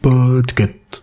[0.00, 1.02] Podcast.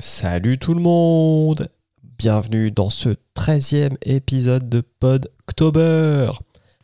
[0.00, 1.68] Salut tout le monde
[2.16, 6.30] Bienvenue dans ce 13e épisode de Podctober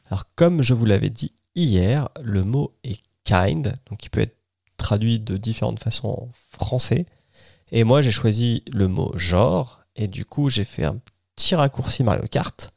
[0.06, 4.36] Alors comme je vous l'avais dit hier, le mot est kind, donc il peut être
[4.76, 7.06] traduit de différentes façons en français.
[7.70, 10.98] Et moi j'ai choisi le mot genre, et du coup j'ai fait un
[11.36, 12.72] petit raccourci Mario Kart.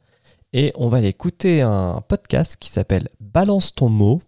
[0.52, 4.22] Et on va aller écouter un podcast qui s'appelle Balance ton mot,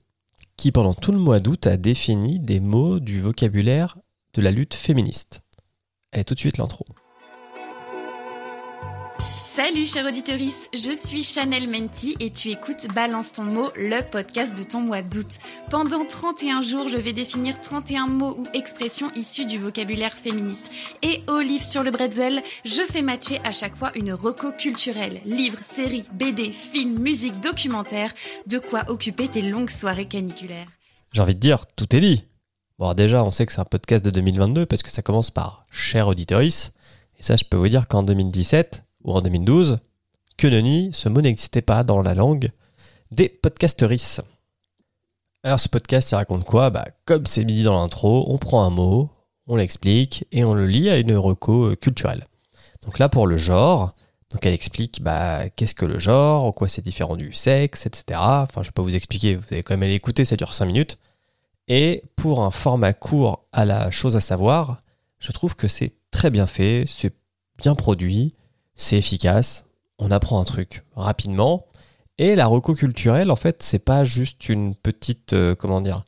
[0.56, 3.98] qui pendant tout le mois d'août a défini des mots du vocabulaire
[4.34, 5.43] de la lutte féministe.
[6.12, 6.87] Et tout de suite l'intro.
[9.56, 14.54] Salut chère auditorice, je suis Chanel Menti et tu écoutes Balance ton mot, le podcast
[14.54, 15.38] de ton mois d'août.
[15.71, 20.71] Pendant 31 jours, je vais définir 31 mots ou expressions issus du vocabulaire féministe.
[21.02, 25.23] Et au livre sur le bretzel, je fais matcher à chaque fois une reco culturelle.
[25.24, 28.12] Livres, séries, BD, films, musique, documentaire,
[28.46, 30.68] de quoi occuper tes longues soirées caniculaires.
[31.12, 32.27] J'ai envie de dire, tout est dit.
[32.79, 35.65] Bon, déjà, on sait que c'est un podcast de 2022 parce que ça commence par
[35.71, 36.74] Cher Auditoris.
[37.18, 39.79] Et ça, je peux vous dire qu'en 2017 ou en 2012,
[40.37, 42.51] que nenni, ce mot n'existait pas dans la langue
[43.10, 44.23] des podcasteristes.
[45.43, 46.71] Alors, ce podcast, il raconte quoi?
[46.71, 49.10] Bah, Comme c'est midi dans l'intro, on prend un mot,
[49.46, 52.27] on l'explique et on le lit à une reco euh, culturelle.
[52.84, 53.95] Donc là, pour le genre,
[54.30, 58.18] donc elle explique bah, qu'est-ce que le genre, en quoi c'est différent du sexe, etc.
[58.21, 60.66] Enfin, je vais pas vous expliquer, vous allez quand même aller écouter, ça dure 5
[60.66, 60.99] minutes.
[61.68, 64.82] Et pour un format court à la chose à savoir,
[65.19, 67.15] je trouve que c'est très bien fait, c'est
[67.59, 68.34] bien produit,
[68.77, 69.65] c'est efficace,
[69.99, 71.66] on apprend un truc rapidement.
[72.19, 76.05] Et la reco culturelle, en fait, c'est pas juste une petite, euh, comment dire,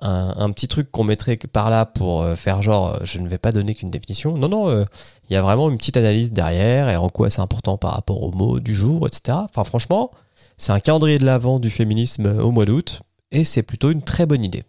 [0.00, 3.38] un, petit truc qu'on mettrait par là pour euh, faire genre, euh, je ne vais
[3.38, 4.38] pas donner qu'une définition.
[4.38, 4.86] Non, non,
[5.28, 8.22] il y a vraiment une petite analyse derrière et en quoi c'est important par rapport
[8.22, 9.38] aux mots du jour, etc.
[9.42, 10.12] Enfin, franchement,
[10.56, 14.24] c'est un calendrier de l'avant du féminisme au mois d'août et c'est plutôt une très
[14.24, 14.62] bonne idée.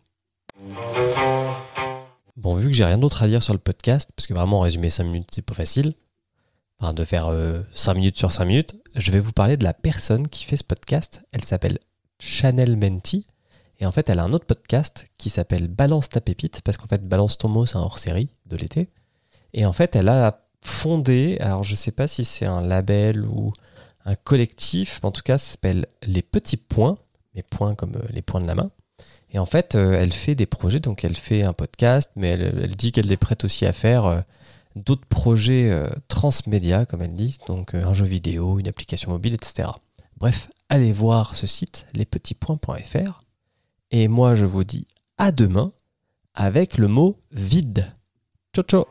[2.35, 4.89] Bon, vu que j'ai rien d'autre à dire sur le podcast, parce que vraiment résumer
[4.89, 5.93] 5 minutes, c'est pas facile,
[6.81, 7.31] de faire
[7.71, 10.63] 5 minutes sur 5 minutes, je vais vous parler de la personne qui fait ce
[10.63, 11.21] podcast.
[11.31, 11.77] Elle s'appelle
[12.19, 13.25] Chanel Menti.
[13.79, 16.87] Et en fait, elle a un autre podcast qui s'appelle Balance ta pépite, parce qu'en
[16.87, 18.89] fait, Balance ton mot, c'est un hors-série de l'été.
[19.53, 23.53] Et en fait, elle a fondé, alors je sais pas si c'est un label ou
[24.05, 26.97] un collectif, mais en tout cas, ça s'appelle Les Petits Points,
[27.35, 28.69] les points comme euh, les points de la main.
[29.31, 32.59] Et en fait, euh, elle fait des projets, donc elle fait un podcast, mais elle,
[32.63, 34.19] elle dit qu'elle est prête aussi à faire euh,
[34.79, 39.33] d'autres projets euh, transmédia, comme elle dit, donc euh, un jeu vidéo, une application mobile,
[39.33, 39.69] etc.
[40.17, 43.23] Bref, allez voir ce site, lespetitspoints.fr.
[43.91, 45.71] Et moi, je vous dis à demain
[46.33, 47.93] avec le mot vide.
[48.53, 48.85] Ciao, ciao